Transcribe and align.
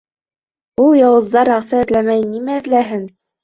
Ул 0.85 0.89
яуыздар 1.01 1.53
аҡса 1.59 1.85
эҙләмәй 1.85 2.27
нимә 2.35 2.61
эҙләһен? 2.65 3.09